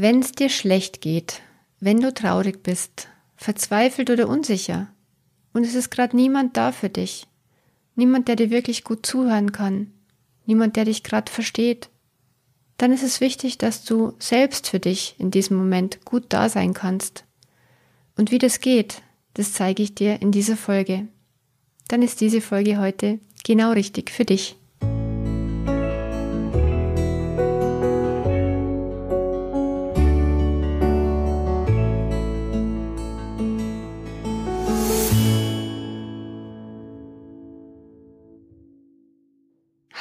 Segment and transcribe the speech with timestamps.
[0.00, 1.42] Wenn es dir schlecht geht,
[1.80, 4.86] wenn du traurig bist, verzweifelt oder unsicher
[5.52, 7.26] und es ist gerade niemand da für dich,
[7.96, 9.90] niemand, der dir wirklich gut zuhören kann,
[10.46, 11.90] niemand, der dich gerade versteht,
[12.76, 16.74] dann ist es wichtig, dass du selbst für dich in diesem Moment gut da sein
[16.74, 17.24] kannst.
[18.16, 19.02] Und wie das geht,
[19.34, 21.08] das zeige ich dir in dieser Folge.
[21.88, 24.57] Dann ist diese Folge heute genau richtig für dich.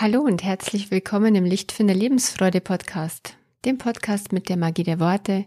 [0.09, 5.43] Hallo und herzlich willkommen im Lichtfinder Lebensfreude Podcast, dem Podcast mit der Magie der Worte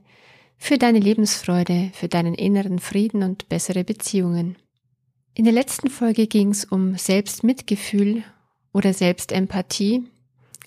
[0.59, 4.57] für deine Lebensfreude, für deinen inneren Frieden und bessere Beziehungen.
[5.33, 8.23] In der letzten Folge ging es um Selbstmitgefühl
[8.75, 10.05] oder Selbstempathie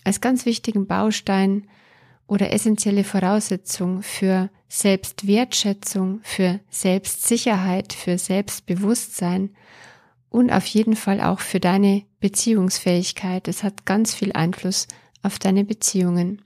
[0.03, 1.67] als ganz wichtigen Baustein
[2.25, 9.51] oder essentielle Voraussetzung für Selbstwertschätzung, für Selbstsicherheit, für Selbstbewusstsein
[10.31, 13.49] und auf jeden Fall auch für deine Beziehungsfähigkeit.
[13.49, 14.88] Es hat ganz viel Einfluss
[15.24, 16.41] auf deine Beziehungen.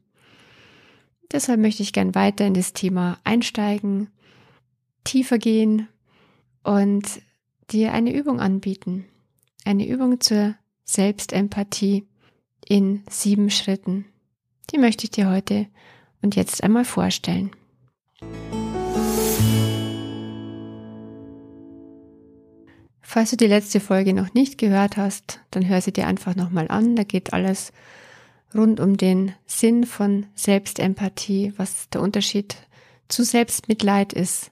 [1.31, 4.09] Deshalb möchte ich gern weiter in das Thema einsteigen,
[5.03, 5.87] tiefer gehen
[6.63, 7.21] und
[7.69, 9.05] dir eine Übung anbieten.
[9.65, 12.07] Eine Übung zur Selbstempathie
[12.67, 14.05] in sieben Schritten.
[14.71, 15.67] Die möchte ich dir heute
[16.23, 17.51] und jetzt einmal vorstellen.
[23.09, 26.67] Falls du die letzte Folge noch nicht gehört hast, dann hör sie dir einfach nochmal
[26.67, 26.97] an.
[26.97, 27.71] Da geht alles
[28.53, 32.57] rund um den Sinn von Selbstempathie, was der Unterschied
[33.07, 34.51] zu Selbstmitleid ist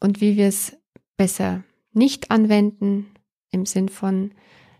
[0.00, 0.74] und wie wir es
[1.18, 3.10] besser nicht anwenden
[3.50, 4.32] im Sinn von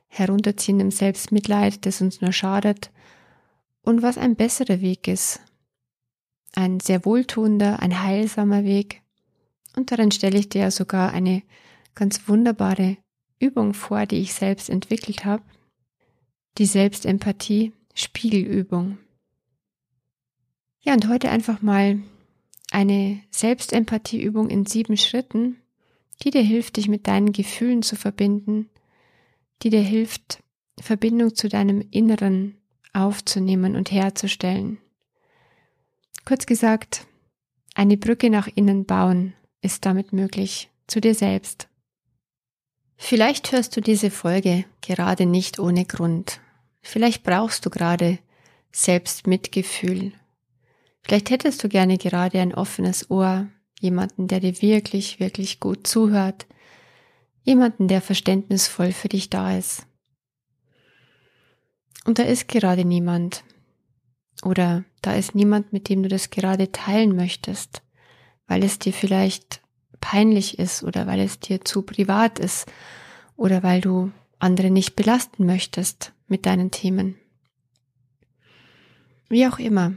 [0.09, 2.91] herunterziehendem Selbstmitleid, das uns nur schadet
[3.83, 5.43] und was ein besserer Weg ist.
[6.55, 9.03] Ein sehr wohltuender, ein heilsamer Weg.
[9.77, 11.43] Und darin stelle ich dir sogar eine
[11.95, 12.97] ganz wunderbare
[13.39, 15.43] Übung vor, die ich selbst entwickelt habe.
[16.59, 18.99] Die Selbstempathie Spiegelübung.
[20.81, 22.03] Ja, und heute einfach mal
[22.71, 25.59] eine Selbstempathieübung in sieben Schritten,
[26.23, 28.71] die dir hilft, dich mit deinen Gefühlen zu verbinden,
[29.63, 30.43] die dir hilft,
[30.81, 32.57] Verbindung zu deinem Inneren
[32.93, 34.79] aufzunehmen und herzustellen.
[36.25, 37.07] Kurz gesagt,
[37.75, 41.69] eine Brücke nach innen bauen ist damit möglich, zu dir selbst.
[43.05, 46.41] Vielleicht hörst du diese Folge gerade nicht ohne Grund.
[46.83, 48.21] Vielleicht brauchst du gerade
[48.71, 50.13] Selbstmitgefühl.
[51.03, 53.49] Vielleicht hättest du gerne gerade ein offenes Ohr,
[53.81, 56.47] jemanden, der dir wirklich, wirklich gut zuhört,
[57.43, 59.85] jemanden, der verständnisvoll für dich da ist.
[62.05, 63.43] Und da ist gerade niemand.
[64.45, 67.83] Oder da ist niemand, mit dem du das gerade teilen möchtest,
[68.47, 69.62] weil es dir vielleicht
[70.03, 72.71] peinlich ist oder weil es dir zu privat ist
[73.37, 77.17] oder weil du andere nicht belasten möchtest mit deinen Themen.
[79.31, 79.95] Wie auch immer,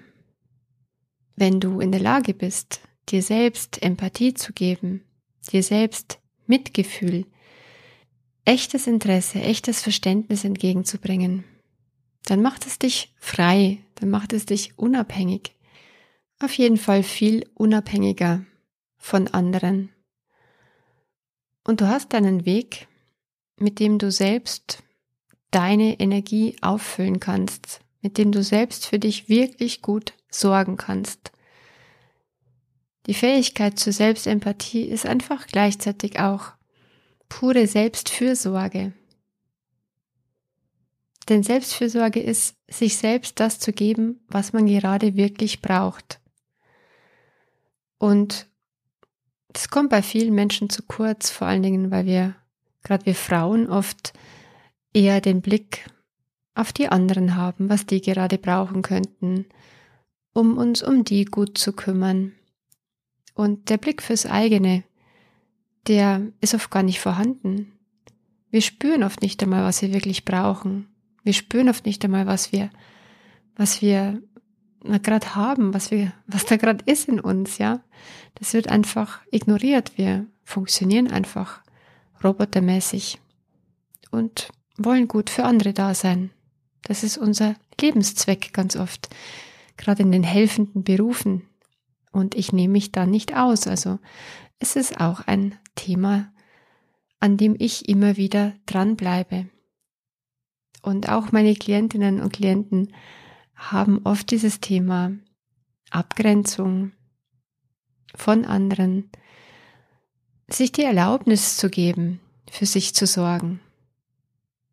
[1.36, 2.80] wenn du in der Lage bist,
[3.10, 5.04] dir selbst Empathie zu geben,
[5.52, 7.26] dir selbst Mitgefühl,
[8.46, 11.44] echtes Interesse, echtes Verständnis entgegenzubringen,
[12.26, 15.56] dann macht es dich frei, dann macht es dich unabhängig.
[16.40, 18.46] Auf jeden Fall viel unabhängiger
[18.98, 19.90] von anderen
[21.66, 22.88] und du hast deinen Weg,
[23.58, 24.84] mit dem du selbst
[25.52, 31.32] deine Energie auffüllen kannst, mit dem du selbst für dich wirklich gut sorgen kannst.
[33.08, 36.54] Die Fähigkeit zur Selbstempathie ist einfach gleichzeitig auch
[37.30, 38.94] pure Selbstfürsorge.
[41.30, 46.20] Denn Selbstfürsorge ist, sich selbst das zu geben, was man gerade wirklich braucht.
[47.98, 48.48] Und
[49.56, 52.36] das kommt bei vielen Menschen zu kurz, vor allen Dingen, weil wir,
[52.84, 54.12] gerade wir Frauen, oft
[54.94, 55.90] eher den Blick
[56.56, 59.46] auf die anderen haben, was die gerade brauchen könnten,
[60.34, 62.34] um uns um die gut zu kümmern.
[63.34, 64.84] Und der Blick fürs eigene,
[65.88, 67.72] der ist oft gar nicht vorhanden.
[68.52, 70.90] Wir spüren oft nicht einmal, was wir wirklich brauchen.
[71.24, 72.72] Wir spüren oft nicht einmal, was wir,
[73.56, 74.22] was wir
[75.02, 77.82] gerade haben, was wir, was da gerade ist in uns, ja.
[78.36, 79.98] Das wird einfach ignoriert.
[79.98, 81.62] Wir funktionieren einfach
[82.24, 83.20] robotermäßig
[84.12, 86.32] und wollen gut für andere da sein.
[86.84, 89.10] Das ist unser Lebenszweck ganz oft,
[89.78, 91.44] gerade in den helfenden Berufen.
[92.12, 93.68] Und ich nehme mich da nicht aus.
[93.68, 94.00] Also
[94.60, 96.32] es ist auch ein Thema,
[97.20, 99.48] an dem ich immer wieder dranbleibe.
[100.82, 102.94] Und auch meine Klientinnen und Klienten
[103.56, 105.12] haben oft dieses Thema
[105.90, 106.92] Abgrenzung,
[108.18, 109.10] von anderen,
[110.48, 112.20] sich die Erlaubnis zu geben,
[112.50, 113.60] für sich zu sorgen.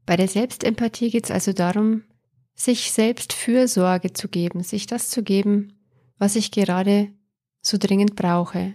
[0.06, 2.02] Bei der Selbstempathie geht es also darum,
[2.54, 5.72] sich selbst Fürsorge zu geben, sich das zu geben,
[6.18, 7.12] was ich gerade
[7.60, 8.74] so dringend brauche.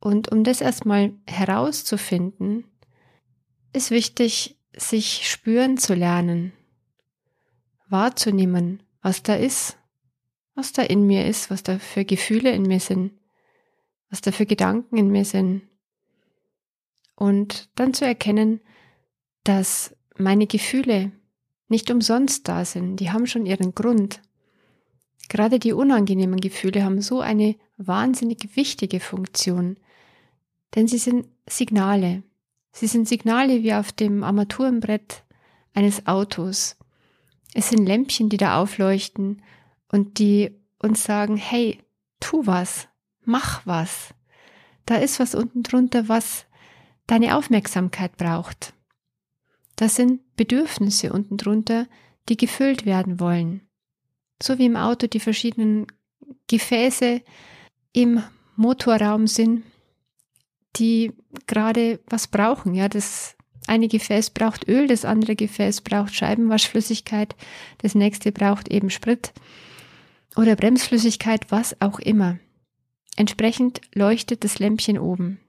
[0.00, 2.64] Und um das erstmal herauszufinden,
[3.72, 6.52] ist wichtig, sich spüren zu lernen,
[7.88, 9.76] wahrzunehmen, was da ist,
[10.54, 13.12] was da in mir ist, was da für Gefühle in mir sind,
[14.08, 15.62] was da für Gedanken in mir sind.
[17.14, 18.60] Und dann zu erkennen,
[19.44, 21.12] dass meine Gefühle
[21.68, 24.22] nicht umsonst da sind, die haben schon ihren Grund.
[25.28, 29.76] Gerade die unangenehmen Gefühle haben so eine wahnsinnig wichtige Funktion,
[30.74, 32.22] denn sie sind Signale.
[32.72, 35.24] Sie sind Signale wie auf dem Armaturenbrett
[35.74, 36.76] eines Autos.
[37.54, 39.42] Es sind Lämpchen, die da aufleuchten
[39.88, 41.78] und die uns sagen, hey,
[42.20, 42.88] tu was,
[43.24, 44.12] mach was.
[44.84, 46.46] Da ist was unten drunter, was
[47.06, 48.74] deine Aufmerksamkeit braucht.
[49.76, 51.86] Das sind Bedürfnisse unten drunter,
[52.28, 53.62] die gefüllt werden wollen.
[54.42, 55.86] So wie im Auto die verschiedenen
[56.48, 57.22] Gefäße
[57.92, 58.22] im
[58.56, 59.64] Motorraum sind,
[60.76, 61.12] die
[61.46, 62.74] gerade was brauchen.
[62.74, 63.33] Ja, das
[63.66, 67.34] eine Gefäß braucht Öl, das andere Gefäß braucht Scheibenwaschflüssigkeit,
[67.78, 69.32] das nächste braucht eben Sprit
[70.36, 72.38] oder Bremsflüssigkeit, was auch immer.
[73.16, 75.40] Entsprechend leuchtet das Lämpchen oben.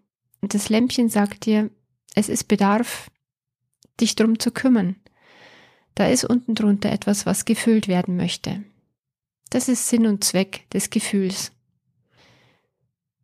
[0.41, 1.71] Und das Lämpchen sagt dir,
[2.13, 3.09] es ist Bedarf,
[3.99, 4.95] dich drum zu kümmern.
[5.95, 8.63] Da ist unten drunter etwas, was gefüllt werden möchte.
[9.49, 11.51] Das ist Sinn und Zweck des Gefühls.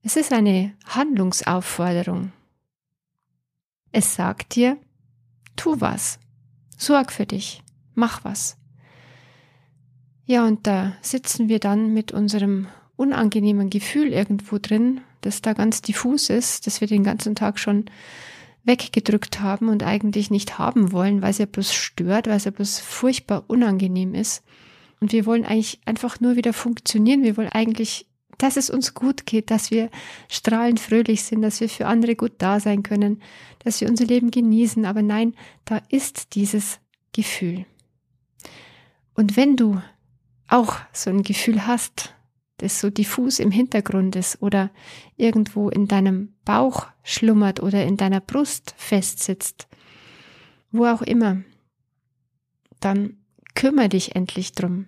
[0.03, 2.31] Es ist eine Handlungsaufforderung.
[3.91, 4.77] Es sagt dir,
[5.55, 6.19] tu was,
[6.77, 7.61] sorg für dich,
[7.93, 8.57] mach was.
[10.25, 15.81] Ja, und da sitzen wir dann mit unserem unangenehmen Gefühl irgendwo drin, das da ganz
[15.81, 17.85] diffus ist, das wir den ganzen Tag schon
[18.63, 22.51] weggedrückt haben und eigentlich nicht haben wollen, weil es ja bloß stört, weil es ja
[22.51, 24.43] bloß furchtbar unangenehm ist.
[24.99, 27.23] Und wir wollen eigentlich einfach nur wieder funktionieren.
[27.23, 28.05] Wir wollen eigentlich,
[28.37, 29.89] dass es uns gut geht, dass wir
[30.29, 33.21] strahlend fröhlich sind, dass wir für andere gut da sein können,
[33.59, 34.85] dass wir unser Leben genießen.
[34.85, 35.35] Aber nein,
[35.65, 36.79] da ist dieses
[37.13, 37.65] Gefühl.
[39.13, 39.81] Und wenn du
[40.47, 42.13] auch so ein Gefühl hast,
[42.57, 44.69] das so diffus im Hintergrund ist oder
[45.17, 49.67] irgendwo in deinem Bauch schlummert oder in deiner Brust festsitzt,
[50.71, 51.41] wo auch immer,
[52.79, 53.17] dann
[53.55, 54.87] kümmere dich endlich drum.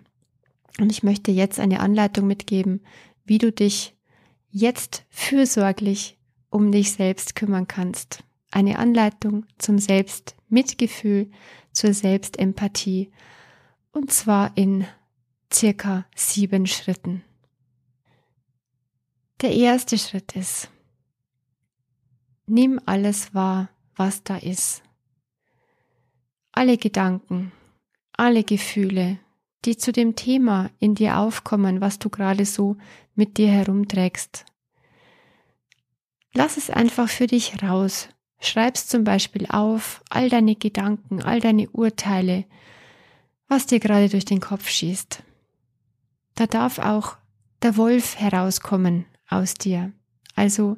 [0.80, 2.82] Und ich möchte jetzt eine Anleitung mitgeben,
[3.26, 3.96] wie du dich
[4.50, 6.18] jetzt fürsorglich
[6.50, 8.24] um dich selbst kümmern kannst.
[8.52, 11.32] Eine Anleitung zum Selbstmitgefühl,
[11.72, 13.12] zur Selbstempathie.
[13.92, 14.86] Und zwar in
[15.52, 17.24] circa sieben Schritten.
[19.42, 20.70] Der erste Schritt ist,
[22.46, 24.84] nimm alles wahr, was da ist.
[26.52, 27.52] Alle Gedanken,
[28.14, 29.20] alle Gefühle,
[29.66, 32.78] die zu dem Thema in dir aufkommen, was du gerade so
[33.16, 34.46] mit dir herumträgst.
[36.34, 38.10] Lass es einfach für dich raus.
[38.40, 42.46] Schreib's zum Beispiel auf, all deine Gedanken, all deine Urteile,
[43.48, 45.24] was dir gerade durch den Kopf schießt.
[46.36, 47.18] Da darf auch
[47.62, 49.94] der Wolf herauskommen aus dir.
[50.36, 50.78] Also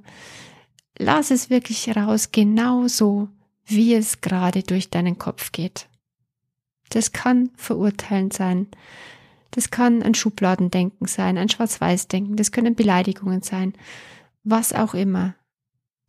[0.97, 3.29] lass es wirklich raus, genauso
[3.65, 5.87] wie es gerade durch deinen Kopf geht.
[6.89, 8.67] Das kann verurteilend sein.
[9.55, 13.71] Das kann ein Schubladendenken sein, ein Schwarz-Weiß-Denken, das können Beleidigungen sein,
[14.43, 15.35] was auch immer.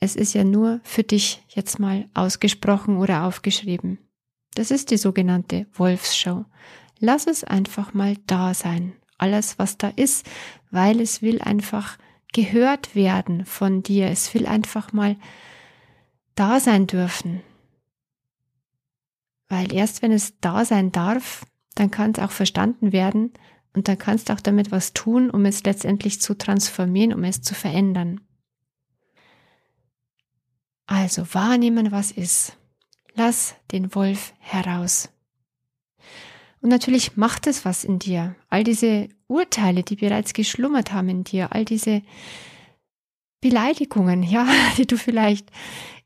[0.01, 3.99] Es ist ja nur für dich jetzt mal ausgesprochen oder aufgeschrieben.
[4.57, 6.45] Das ist die sogenannte Wolfsschau.
[6.99, 8.95] Lass es einfach mal da sein.
[9.17, 10.27] Alles, was da ist,
[10.73, 11.99] weil es will einfach
[12.33, 14.09] gehört werden von dir.
[14.09, 15.17] Es will einfach mal
[16.35, 17.43] da sein dürfen.
[19.49, 21.47] Weil erst wenn es da sein darf,
[21.77, 23.33] dann kann es auch verstanden werden
[23.75, 27.43] und dann kannst du auch damit was tun, um es letztendlich zu transformieren, um es
[27.43, 28.21] zu verändern.
[30.87, 32.57] Also wahrnehmen, was ist.
[33.15, 35.11] Lass den Wolf heraus.
[36.61, 38.35] Und natürlich macht es was in dir.
[38.49, 42.03] All diese Urteile, die bereits geschlummert haben in dir, all diese
[43.41, 44.47] Beleidigungen, ja,
[44.79, 45.51] die du vielleicht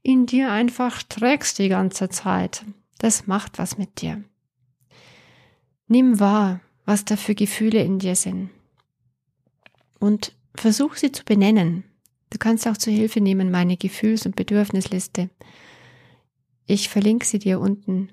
[0.02, 2.64] in dir einfach trägst die ganze Zeit.
[2.98, 4.24] Das macht was mit dir.
[5.92, 8.50] Nimm wahr, was da für Gefühle in dir sind.
[9.98, 11.82] Und versuch sie zu benennen.
[12.30, 15.30] Du kannst auch zur Hilfe nehmen meine Gefühls- und Bedürfnisliste.
[16.64, 18.10] Ich verlinke sie dir unten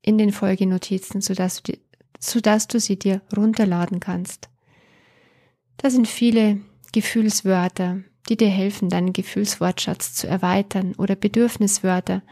[0.00, 1.76] in den Folgenotizen, sodass du,
[2.18, 4.48] sodass du sie dir runterladen kannst.
[5.76, 6.62] Da sind viele
[6.92, 8.00] Gefühlswörter,
[8.30, 12.22] die dir helfen, deinen Gefühlswortschatz zu erweitern oder Bedürfniswörter,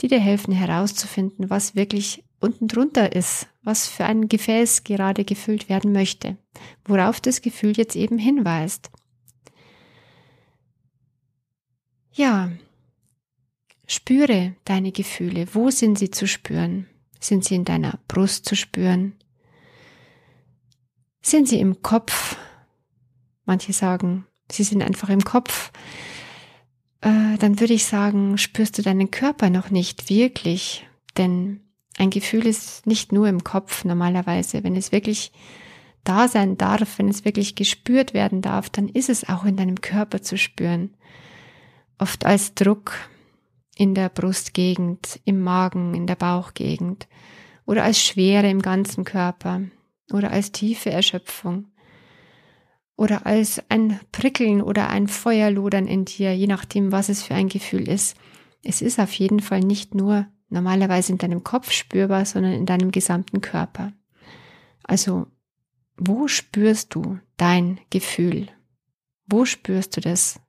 [0.00, 5.68] die dir helfen herauszufinden, was wirklich unten drunter ist, was für ein Gefäß gerade gefüllt
[5.68, 6.36] werden möchte,
[6.84, 8.90] worauf das Gefühl jetzt eben hinweist.
[12.12, 12.52] Ja,
[13.86, 15.48] spüre deine Gefühle.
[15.52, 16.86] Wo sind sie zu spüren?
[17.18, 19.14] Sind sie in deiner Brust zu spüren?
[21.22, 22.36] Sind sie im Kopf?
[23.46, 25.72] Manche sagen, sie sind einfach im Kopf.
[27.00, 30.86] Äh, dann würde ich sagen, spürst du deinen Körper noch nicht wirklich,
[31.16, 31.63] denn
[31.98, 34.64] ein Gefühl ist nicht nur im Kopf normalerweise.
[34.64, 35.32] Wenn es wirklich
[36.02, 39.80] da sein darf, wenn es wirklich gespürt werden darf, dann ist es auch in deinem
[39.80, 40.90] Körper zu spüren
[41.98, 42.92] oft als Druck
[43.76, 47.08] in der Brustgegend, im Magen, in der Bauchgegend
[47.66, 49.62] oder als Schwere im ganzen Körper
[50.12, 51.66] oder als tiefe Erschöpfung
[52.96, 57.48] oder als ein Prickeln oder ein Feuerlodern in dir, je nachdem, was es für ein
[57.48, 58.16] Gefühl ist.
[58.62, 62.90] Es ist auf jeden Fall nicht nur normalerweise in deinem Kopf spürbar, sondern in deinem
[62.90, 63.92] gesamten Körper.
[64.84, 65.26] Also,
[65.96, 68.48] wo spürst du dein Gefühl?
[69.26, 70.40] Wo spürst du das?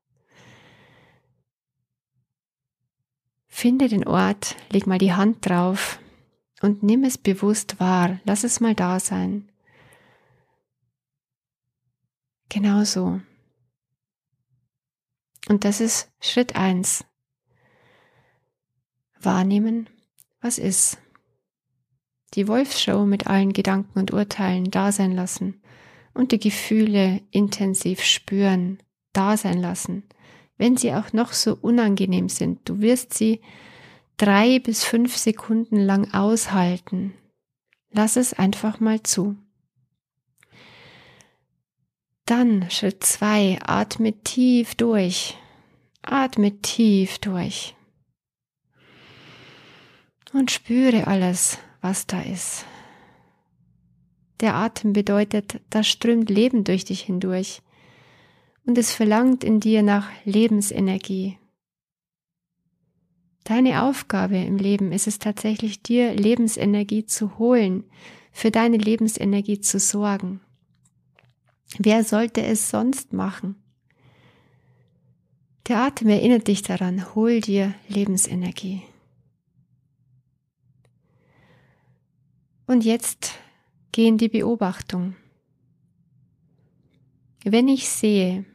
[3.47, 5.99] Finde den Ort, leg mal die Hand drauf
[6.61, 8.19] und nimm es bewusst wahr.
[8.25, 9.49] Lass es mal da sein.
[12.49, 13.21] Genau so.
[15.47, 17.05] Und das ist Schritt eins.
[19.19, 19.89] Wahrnehmen,
[20.45, 20.97] was ist.
[22.35, 25.61] Die Wolfshow mit allen Gedanken und Urteilen da sein lassen
[26.13, 28.79] und die Gefühle intensiv spüren,
[29.11, 30.03] da sein lassen
[30.57, 32.67] wenn sie auch noch so unangenehm sind.
[32.67, 33.41] Du wirst sie
[34.17, 37.13] drei bis fünf Sekunden lang aushalten.
[37.91, 39.35] Lass es einfach mal zu.
[42.25, 45.37] Dann Schritt zwei, atme tief durch.
[46.01, 47.75] Atme tief durch.
[50.35, 52.65] Und spüre alles, was da ist.
[54.41, 57.61] Der Atem bedeutet, da strömt Leben durch dich hindurch
[58.65, 61.37] und es verlangt in dir nach Lebensenergie.
[63.45, 67.85] Deine Aufgabe im Leben ist es tatsächlich, dir Lebensenergie zu holen,
[68.33, 70.41] für deine Lebensenergie zu sorgen.
[71.77, 73.55] Wer sollte es sonst machen?
[75.69, 78.83] Der Atem erinnert dich daran, hol dir Lebensenergie.
[82.67, 83.37] Und jetzt
[83.91, 85.15] geh in die Beobachtung.
[87.43, 88.45] Wenn ich sehe,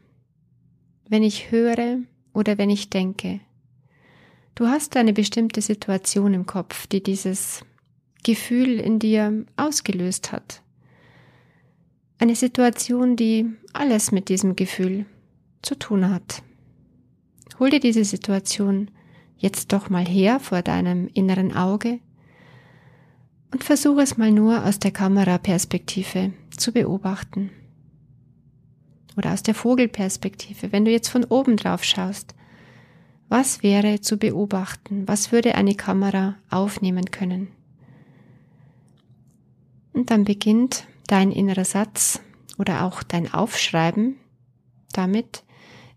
[1.09, 1.99] wenn ich höre
[2.33, 3.41] oder wenn ich denke.
[4.55, 7.65] Du hast eine bestimmte Situation im Kopf, die dieses
[8.25, 10.63] Gefühl in dir ausgelöst hat.
[12.19, 15.07] Eine Situation, die alles mit diesem Gefühl
[15.63, 16.43] zu tun hat.
[17.59, 18.91] Hol dir diese Situation
[19.37, 22.01] jetzt doch mal her vor deinem inneren Auge
[23.53, 27.51] und versuche es mal nur aus der Kameraperspektive zu beobachten
[29.17, 32.35] oder aus der Vogelperspektive, wenn du jetzt von oben drauf schaust,
[33.29, 35.07] was wäre zu beobachten?
[35.07, 37.49] Was würde eine Kamera aufnehmen können?
[39.93, 42.21] Und dann beginnt dein innerer Satz
[42.59, 44.17] oder auch dein Aufschreiben
[44.93, 45.45] damit,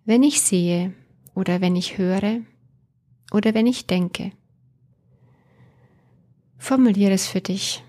[0.06, 0.94] wenn ich sehe
[1.34, 2.42] oder wenn ich höre
[3.32, 4.32] oder wenn ich denke.
[6.64, 7.84] Formuliere es für dich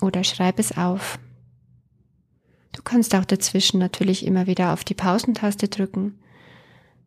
[0.00, 1.20] oder schreib es auf.
[2.72, 6.18] Du kannst auch dazwischen natürlich immer wieder auf die Pausentaste drücken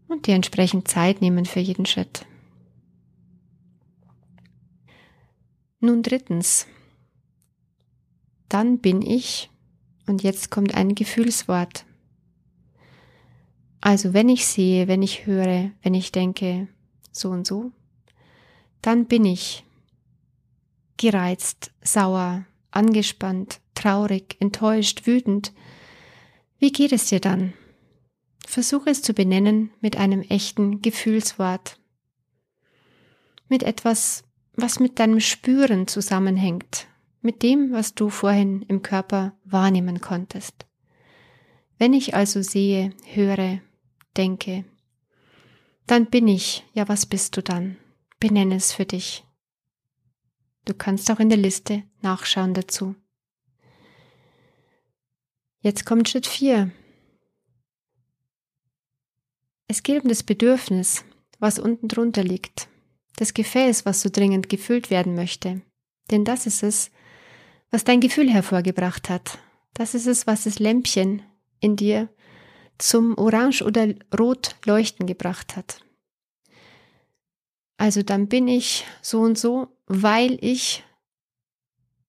[0.08, 2.26] und dir entsprechend Zeit nehmen für jeden Schritt.
[5.82, 6.66] Nun drittens,
[8.48, 9.50] dann bin ich,
[10.06, 11.86] und jetzt kommt ein Gefühlswort.
[13.82, 16.70] Also wenn ich sehe, wenn ich höre, wenn ich denke,
[17.12, 17.74] so und so,
[18.82, 19.66] dann bin ich
[20.98, 25.54] gereizt, sauer, angespannt, traurig, enttäuscht, wütend.
[26.60, 27.54] Wie geht es dir dann?
[28.46, 31.80] Versuche es zu benennen mit einem echten Gefühlswort.
[33.50, 34.24] Mit etwas,
[34.54, 36.88] was mit deinem Spüren zusammenhängt,
[37.22, 40.66] mit dem, was du vorhin im Körper wahrnehmen konntest.
[41.78, 43.60] Wenn ich also sehe, höre,
[44.16, 44.66] denke,
[45.86, 47.78] dann bin ich, ja was bist du dann?
[48.20, 49.27] Benenne es für dich.
[50.68, 52.94] Du kannst auch in der Liste nachschauen dazu.
[55.62, 56.72] Jetzt kommt Schritt 4.
[59.70, 61.06] Es geht um das Bedürfnis,
[61.40, 62.68] was unten drunter liegt,
[63.16, 65.62] das Gefäß, was so dringend gefüllt werden möchte.
[66.12, 66.92] Denn das ist es,
[67.72, 69.40] was dein Gefühl hervorgebracht hat.
[69.74, 71.22] Das ist es, was das Lämpchen
[71.62, 72.10] in dir
[72.78, 75.80] zum Orange oder Rot leuchten gebracht hat.
[77.78, 80.84] Also dann bin ich so und so, weil ich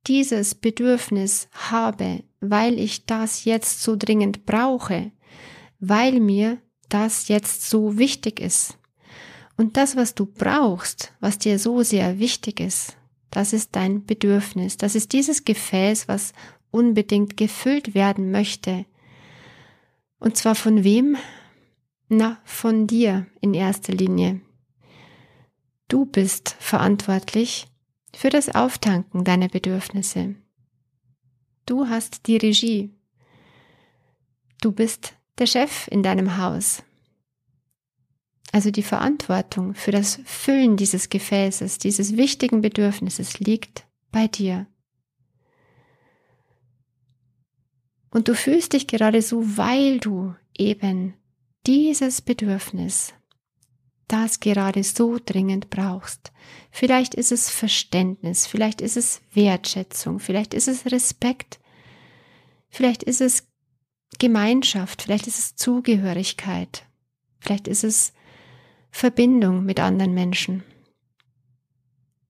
[0.06, 5.12] dieses Bedürfnis habe, weil ich das jetzt so dringend brauche,
[5.80, 6.58] weil mir
[6.88, 8.78] das jetzt so wichtig ist.
[9.56, 12.96] Und das, was du brauchst, was dir so sehr wichtig ist,
[13.30, 14.76] das ist dein Bedürfnis.
[14.76, 16.32] Das ist dieses Gefäß, was
[16.70, 18.86] unbedingt gefüllt werden möchte.
[20.18, 21.16] Und zwar von wem?
[22.08, 24.40] Na, von dir in erster Linie.
[25.88, 27.66] Du bist verantwortlich
[28.14, 30.34] für das Auftanken deiner Bedürfnisse.
[31.64, 32.90] Du hast die Regie.
[34.60, 36.82] Du bist der Chef in deinem Haus.
[38.52, 44.66] Also die Verantwortung für das Füllen dieses Gefäßes, dieses wichtigen Bedürfnisses liegt bei dir.
[48.10, 51.14] Und du fühlst dich gerade so, weil du eben
[51.66, 53.12] dieses Bedürfnis,
[54.08, 56.32] das gerade so dringend brauchst.
[56.70, 61.60] Vielleicht ist es Verständnis, vielleicht ist es Wertschätzung, vielleicht ist es Respekt,
[62.68, 63.46] vielleicht ist es
[64.18, 66.86] Gemeinschaft, vielleicht ist es Zugehörigkeit,
[67.38, 68.12] vielleicht ist es
[68.90, 70.64] Verbindung mit anderen Menschen.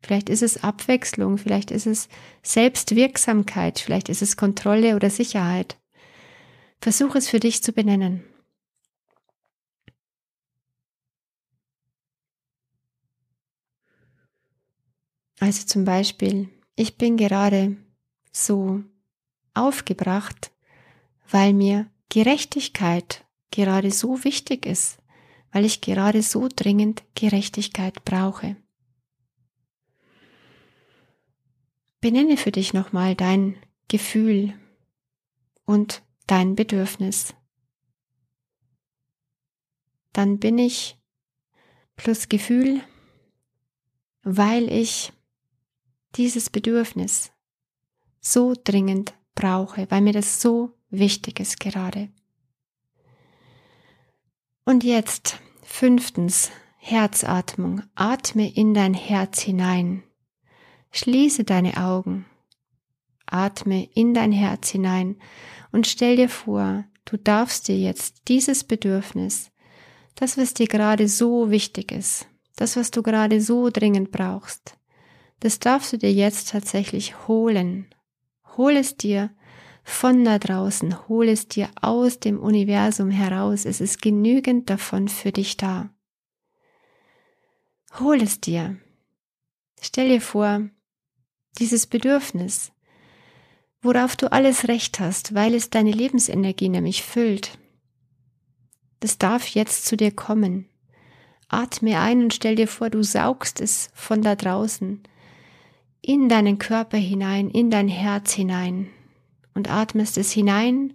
[0.02, 2.08] Vielleicht ist es Abwechslung, vielleicht ist es
[2.42, 5.76] Selbstwirksamkeit, vielleicht ist es Kontrolle oder Sicherheit.
[6.80, 8.24] Versuch es für dich zu benennen.
[15.40, 17.76] Also zum Beispiel, ich bin gerade
[18.32, 18.82] so
[19.54, 20.52] aufgebracht,
[21.30, 24.98] weil mir Gerechtigkeit gerade so wichtig ist
[25.52, 28.56] weil ich gerade so dringend Gerechtigkeit brauche.
[32.00, 33.56] Benenne für dich nochmal dein
[33.88, 34.54] Gefühl
[35.64, 37.34] und dein Bedürfnis.
[40.12, 40.96] Dann bin ich
[41.96, 42.80] plus Gefühl,
[44.22, 45.12] weil ich
[46.18, 47.30] dieses Bedürfnis
[48.20, 52.08] so dringend brauche, weil mir das so wichtig ist gerade.
[54.64, 57.82] Und jetzt fünftens Herzatmung.
[57.94, 60.02] Atme in dein Herz hinein.
[60.90, 62.26] Schließe deine Augen.
[63.26, 65.16] Atme in dein Herz hinein
[65.70, 69.50] und stell dir vor, du darfst dir jetzt dieses Bedürfnis,
[70.14, 72.26] das, was dir gerade so wichtig ist,
[72.56, 74.77] das, was du gerade so dringend brauchst,
[75.40, 77.86] das darfst du dir jetzt tatsächlich holen.
[78.56, 79.30] Hol es dir
[79.84, 85.32] von da draußen, hol es dir aus dem Universum heraus, es ist genügend davon für
[85.32, 85.90] dich da.
[87.98, 88.76] Hol es dir.
[89.80, 90.68] Stell dir vor,
[91.58, 92.72] dieses Bedürfnis,
[93.80, 97.58] worauf du alles Recht hast, weil es deine Lebensenergie nämlich füllt,
[99.00, 100.68] das darf jetzt zu dir kommen.
[101.48, 105.02] Atme ein und stell dir vor, du saugst es von da draußen
[106.08, 108.88] in deinen Körper hinein, in dein Herz hinein
[109.52, 110.94] und atmest es hinein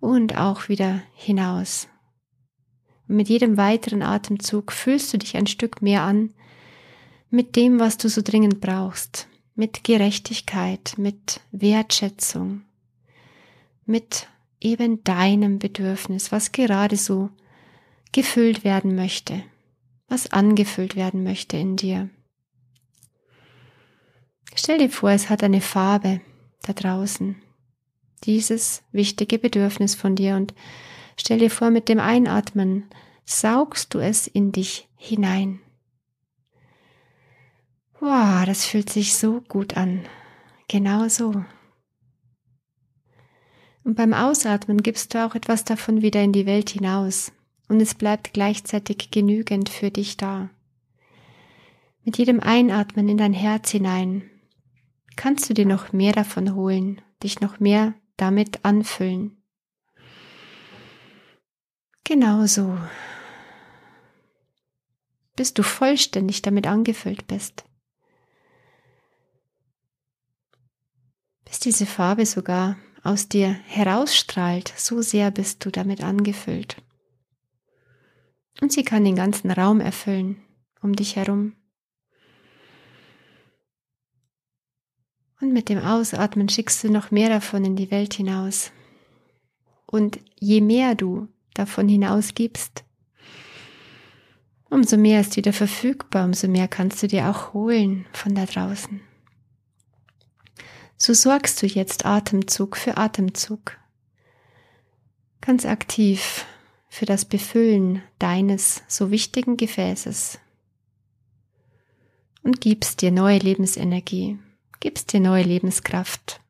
[0.00, 1.88] und auch wieder hinaus.
[3.08, 6.34] Und mit jedem weiteren Atemzug fühlst du dich ein Stück mehr an
[7.30, 12.64] mit dem, was du so dringend brauchst, mit Gerechtigkeit, mit Wertschätzung,
[13.86, 14.28] mit
[14.60, 17.30] eben deinem Bedürfnis, was gerade so
[18.12, 19.42] gefüllt werden möchte,
[20.06, 22.10] was angefüllt werden möchte in dir.
[24.54, 26.20] Stell dir vor, es hat eine Farbe
[26.62, 27.36] da draußen
[28.24, 30.54] dieses wichtige Bedürfnis von dir und
[31.16, 32.84] stell dir vor, mit dem Einatmen
[33.24, 35.60] saugst du es in dich hinein.
[38.00, 40.06] Wow, das fühlt sich so gut an.
[40.68, 41.44] Genau so.
[43.82, 47.32] Und beim Ausatmen gibst du auch etwas davon wieder in die Welt hinaus
[47.68, 50.50] und es bleibt gleichzeitig genügend für dich da.
[52.04, 54.30] Mit jedem Einatmen in dein Herz hinein
[55.16, 59.42] kannst du dir noch mehr davon holen, dich noch mehr damit anfüllen.
[62.04, 62.78] Genauso,
[65.36, 67.64] bis du vollständig damit angefüllt bist.
[71.44, 76.76] Bis diese Farbe sogar aus dir herausstrahlt, so sehr bist du damit angefüllt.
[78.60, 80.44] Und sie kann den ganzen Raum erfüllen
[80.84, 81.56] um dich herum.
[85.44, 88.72] Und mit dem Ausatmen schickst du noch mehr davon in die Welt hinaus.
[89.84, 92.82] Und je mehr du davon hinausgibst,
[94.70, 99.02] umso mehr ist wieder verfügbar, umso mehr kannst du dir auch holen von da draußen.
[100.96, 103.76] So sorgst du jetzt Atemzug für Atemzug.
[105.42, 106.46] Ganz aktiv
[106.88, 110.38] für das Befüllen deines so wichtigen Gefäßes
[112.42, 114.38] und gibst dir neue Lebensenergie,
[114.80, 116.40] gibst dir neue Lebenskraft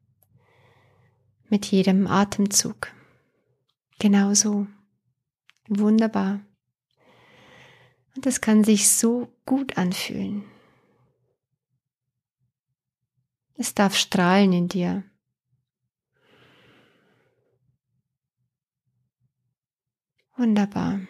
[1.48, 2.92] mit jedem Atemzug.
[3.98, 4.66] Genauso.
[5.68, 6.40] Wunderbar.
[8.16, 10.44] Und es kann sich so gut anfühlen.
[13.56, 15.04] Es darf strahlen in dir.
[20.36, 21.00] Wunderbar.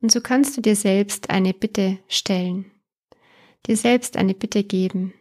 [0.00, 2.70] Und so kannst du dir selbst eine Bitte stellen,
[3.66, 5.14] dir selbst eine Bitte geben,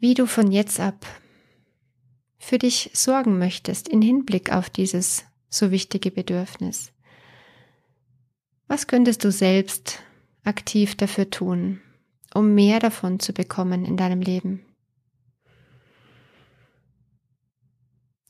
[0.00, 1.06] wie du von jetzt ab
[2.38, 6.90] für dich sorgen möchtest in Hinblick auf dieses so wichtige Bedürfnis.
[8.66, 10.02] Was könntest du selbst
[10.42, 11.80] aktiv dafür tun,
[12.32, 14.64] um mehr davon zu bekommen in deinem Leben?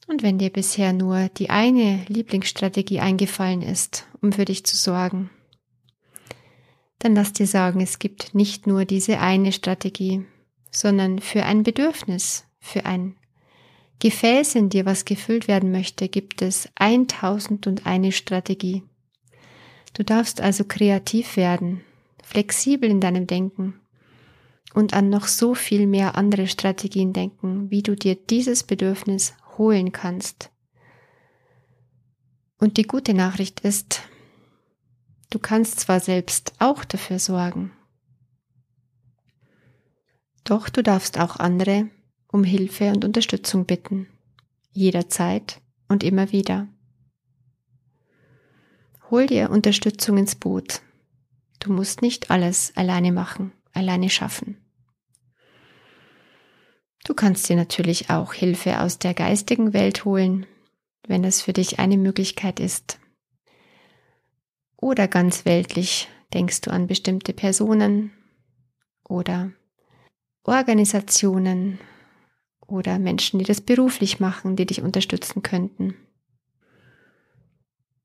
[0.09, 5.31] Und wenn dir bisher nur die eine Lieblingsstrategie eingefallen ist, um für dich zu sorgen,
[6.99, 10.27] dann lass dir sagen, es gibt nicht nur diese eine Strategie,
[10.71, 13.17] sondern für ein Bedürfnis, für ein
[14.01, 18.83] Gefäß in dir, was gefüllt werden möchte, gibt es 1001 Strategie.
[19.93, 21.83] Du darfst also kreativ werden,
[22.23, 23.75] flexibel in deinem Denken
[24.73, 29.93] und an noch so viel mehr andere Strategien denken, wie du dir dieses Bedürfnis holen
[29.93, 30.51] kannst.
[32.59, 34.03] Und die gute Nachricht ist,
[35.29, 37.73] du kannst zwar selbst auch dafür sorgen,
[40.51, 41.89] doch du darfst auch andere
[42.27, 44.09] um Hilfe und Unterstützung bitten,
[44.73, 46.67] jederzeit und immer wieder.
[49.11, 50.83] Hol dir Unterstützung ins Boot.
[51.61, 54.57] Du musst nicht alles alleine machen, alleine schaffen.
[57.05, 60.47] Du kannst dir natürlich auch Hilfe aus der geistigen Welt holen,
[61.07, 62.99] wenn es für dich eine Möglichkeit ist.
[64.77, 68.13] Oder ganz weltlich denkst du an bestimmte Personen
[69.05, 69.53] oder
[70.45, 71.79] Organisationen
[72.67, 75.95] oder Menschen, die das beruflich machen, die dich unterstützen könnten.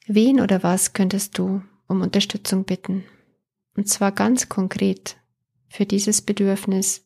[0.08, 3.06] Wen oder was könntest du um Unterstützung bitten?
[3.76, 5.18] Und zwar ganz konkret
[5.68, 7.06] für dieses Bedürfnis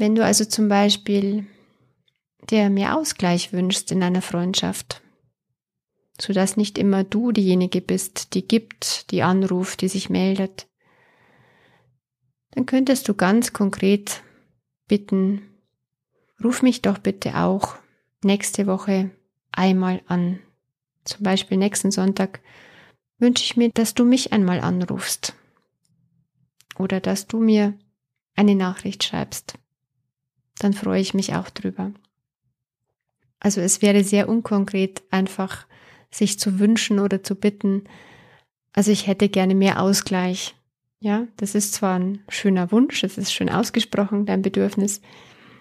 [0.00, 1.46] wenn du also zum Beispiel
[2.48, 5.02] dir mehr Ausgleich wünschst in einer Freundschaft,
[6.18, 10.66] sodass nicht immer du diejenige bist, die gibt, die anruft, die sich meldet,
[12.52, 14.22] dann könntest du ganz konkret
[14.88, 15.42] bitten,
[16.42, 17.76] ruf mich doch bitte auch
[18.22, 19.10] nächste Woche
[19.52, 20.40] einmal an.
[21.04, 22.40] Zum Beispiel nächsten Sonntag
[23.18, 25.34] wünsche ich mir, dass du mich einmal anrufst
[26.78, 27.78] oder dass du mir
[28.34, 29.58] eine Nachricht schreibst
[30.60, 31.92] dann freue ich mich auch drüber.
[33.40, 35.66] Also es wäre sehr unkonkret, einfach
[36.10, 37.84] sich zu wünschen oder zu bitten.
[38.72, 40.54] Also ich hätte gerne mehr Ausgleich.
[41.00, 45.00] Ja, das ist zwar ein schöner Wunsch, es ist schön ausgesprochen, dein Bedürfnis.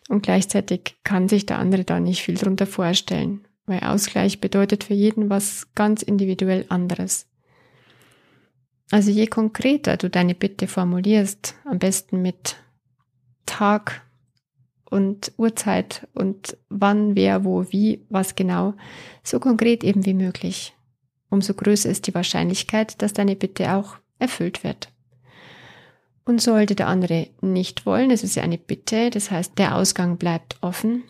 [0.09, 4.93] Und gleichzeitig kann sich der andere da nicht viel drunter vorstellen, weil Ausgleich bedeutet für
[4.93, 7.27] jeden was ganz individuell anderes.
[8.91, 12.57] Also je konkreter du deine Bitte formulierst, am besten mit
[13.45, 14.01] Tag,
[14.89, 18.73] und Uhrzeit und wann, wer, wo, wie, was genau,
[19.23, 20.75] so konkret eben wie möglich.
[21.29, 24.91] Umso größer ist die Wahrscheinlichkeit, dass deine Bitte auch erfüllt wird.
[26.29, 30.17] Und sollte der andere nicht wollen, es ist ja eine Bitte, das heißt, der Ausgang
[30.17, 31.03] bleibt offen,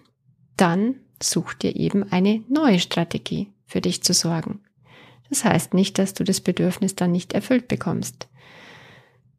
[0.56, 4.62] dann such dir eben eine neue Strategie, für dich zu sorgen.
[5.28, 8.30] Das heißt nicht, dass du das Bedürfnis dann nicht erfüllt bekommst.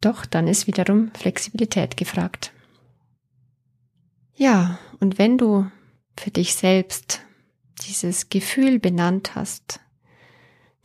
[0.03, 2.53] Doch dann ist wiederum Flexibilität gefragt.
[4.37, 5.67] Ja, und wenn du
[6.15, 7.23] für dich selbst
[7.89, 9.81] dieses Gefühl benannt hast,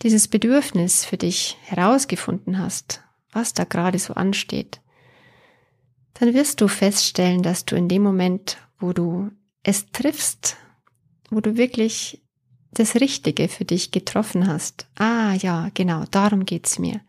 [0.04, 3.04] dieses Bedürfnis für dich herausgefunden hast,
[3.34, 4.80] was da gerade so ansteht,
[6.16, 9.32] dann wirst du feststellen, dass du in dem Moment, wo du
[9.64, 10.58] es triffst,
[11.30, 12.22] wo du wirklich
[12.72, 14.88] das Richtige für dich getroffen hast.
[14.96, 17.02] Ah ja, genau, darum geht's mir.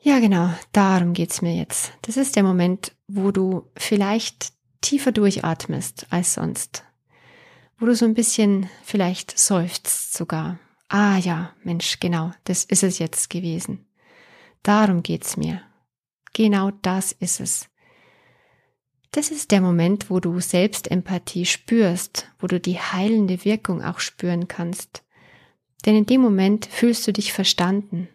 [0.00, 1.92] Ja, genau, darum geht's mir jetzt.
[2.02, 6.84] Das ist der Moment, wo du vielleicht tiefer durchatmest als sonst,
[7.78, 10.58] wo du so ein bisschen vielleicht seufzt sogar.
[10.88, 13.86] Ah ja, Mensch, genau, das ist es jetzt gewesen.
[14.62, 15.62] Darum geht's mir.
[16.34, 17.68] Genau das ist es.
[19.14, 24.48] Das ist der Moment, wo du Selbstempathie spürst, wo du die heilende Wirkung auch spüren
[24.48, 25.04] kannst.
[25.86, 28.08] Denn in dem Moment fühlst du dich verstanden,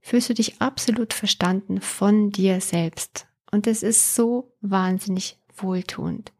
[0.00, 3.26] fühlst du dich absolut verstanden von dir selbst.
[3.50, 6.32] Und es ist so wahnsinnig wohltuend.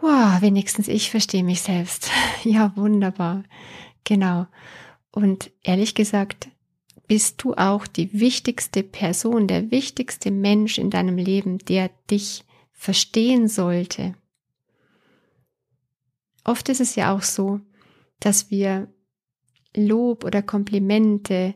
[0.00, 2.10] Wow, wenigstens ich verstehe mich selbst.
[2.44, 3.44] Ja, wunderbar.
[4.04, 4.46] Genau.
[5.10, 6.48] Und ehrlich gesagt,
[7.06, 12.45] bist du auch die wichtigste Person, der wichtigste Mensch in deinem Leben, der dich
[12.76, 14.14] verstehen sollte.
[16.44, 17.60] Oft ist es ja auch so,
[18.20, 18.92] dass wir
[19.74, 21.54] Lob oder Komplimente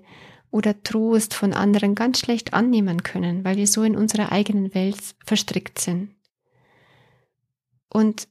[0.51, 4.99] oder Trost von anderen ganz schlecht annehmen können, weil wir so in unserer eigenen Welt
[5.25, 6.17] verstrickt sind.
[7.89, 8.27] Und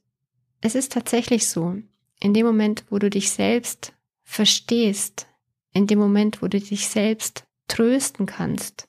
[0.60, 1.76] es ist tatsächlich so,
[2.20, 5.26] in dem Moment, wo du dich selbst verstehst,
[5.72, 8.88] in dem Moment, wo du dich selbst trösten kannst,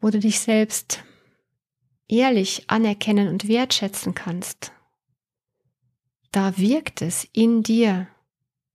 [0.00, 1.04] wo du dich selbst
[2.10, 4.72] ehrlich anerkennen und wertschätzen kannst,
[6.32, 8.08] da wirkt es in dir,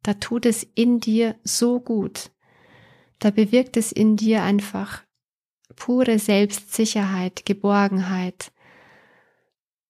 [0.03, 2.31] da tut es in dir so gut,
[3.19, 5.03] da bewirkt es in dir einfach
[5.75, 8.51] pure Selbstsicherheit, Geborgenheit.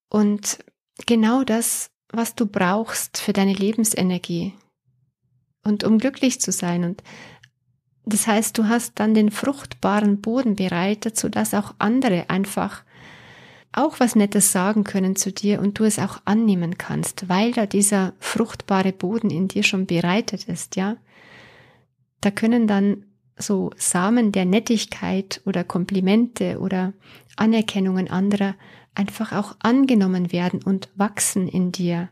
[0.10, 0.60] Und
[1.06, 4.54] genau das, was du brauchst für deine Lebensenergie.
[5.64, 6.84] Und um glücklich zu sein.
[6.84, 7.04] Und
[8.06, 12.84] das heißt, du hast dann den fruchtbaren Boden bereitet, sodass auch andere einfach
[13.78, 17.66] auch was Nettes sagen können zu dir und du es auch annehmen kannst, weil da
[17.66, 20.98] dieser fruchtbare Boden in dir schon bereitet ist, ja.
[22.22, 23.06] Da können dann
[23.38, 26.94] so Samen der Nettigkeit oder Komplimente oder
[27.36, 28.56] Anerkennungen anderer
[28.96, 32.10] einfach auch angenommen werden und wachsen in dir.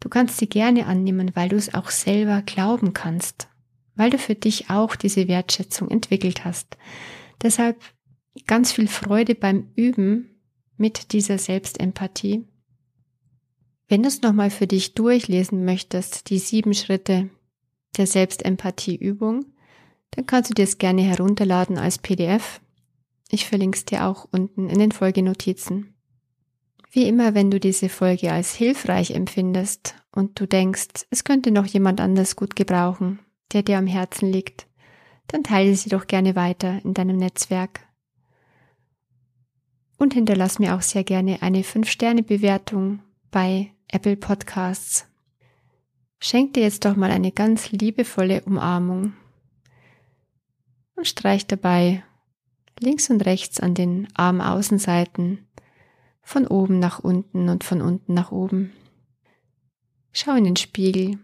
[0.00, 3.46] Du kannst sie gerne annehmen, weil du es auch selber glauben kannst,
[3.94, 6.76] weil du für dich auch diese Wertschätzung entwickelt hast.
[7.40, 7.80] Deshalb
[8.48, 10.31] ganz viel Freude beim Üben
[10.82, 12.44] mit dieser Selbstempathie.
[13.86, 17.30] Wenn du es nochmal für dich durchlesen möchtest, die sieben Schritte
[17.96, 19.44] der Selbstempathieübung,
[20.10, 22.60] dann kannst du dir es gerne herunterladen als PDF.
[23.30, 25.94] Ich verlinke es dir auch unten in den Folgenotizen.
[26.90, 31.66] Wie immer, wenn du diese Folge als hilfreich empfindest und du denkst, es könnte noch
[31.66, 33.20] jemand anders gut gebrauchen,
[33.52, 34.66] der dir am Herzen liegt,
[35.28, 37.86] dann teile sie doch gerne weiter in deinem Netzwerk
[40.02, 42.98] und hinterlass mir auch sehr gerne eine 5-Sterne-Bewertung
[43.30, 45.06] bei Apple Podcasts.
[46.18, 49.12] Schenk dir jetzt doch mal eine ganz liebevolle Umarmung
[50.96, 52.02] und streich dabei
[52.80, 55.46] links und rechts an den Armaußenseiten
[56.20, 58.72] von oben nach unten und von unten nach oben.
[60.10, 61.20] Schau in den Spiegel,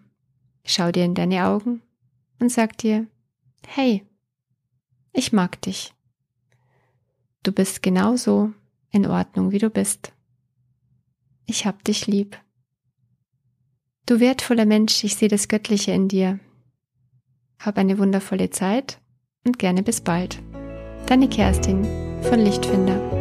[0.65, 1.83] schau dir in deine Augen
[2.39, 3.09] und sag dir,
[3.67, 4.07] hey,
[5.13, 5.95] ich mag dich.
[7.43, 8.53] Du bist genauso,
[8.91, 10.13] in Ordnung, wie du bist.
[11.47, 12.39] Ich hab dich lieb.
[14.07, 16.39] Du wertvoller Mensch, ich sehe das Göttliche in dir.
[17.59, 19.01] Hab eine wundervolle Zeit
[19.45, 20.41] und gerne bis bald.
[21.07, 21.85] Deine Kerstin
[22.23, 23.18] von Lichtfinder.